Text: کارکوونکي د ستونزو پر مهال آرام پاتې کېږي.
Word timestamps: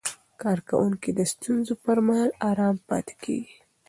کارکوونکي 0.41 1.09
د 1.17 1.21
ستونزو 1.33 1.73
پر 1.83 1.97
مهال 2.07 2.31
آرام 2.51 2.75
پاتې 2.89 3.15
کېږي. 3.23 3.57